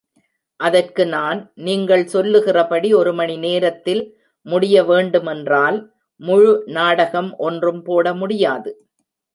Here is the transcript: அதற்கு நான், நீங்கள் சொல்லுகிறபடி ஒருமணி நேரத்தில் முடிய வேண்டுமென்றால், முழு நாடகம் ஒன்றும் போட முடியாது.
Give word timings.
அதற்கு 0.59 1.03
நான், 1.07 1.39
நீங்கள் 1.57 2.05
சொல்லுகிறபடி 2.05 2.89
ஒருமணி 2.95 3.37
நேரத்தில் 3.37 4.03
முடிய 4.45 4.83
வேண்டுமென்றால், 4.83 5.79
முழு 6.21 6.51
நாடகம் 6.71 7.31
ஒன்றும் 7.37 7.83
போட 7.83 8.13
முடியாது. 8.13 8.71